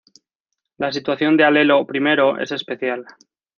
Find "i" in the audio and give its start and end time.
1.87-2.41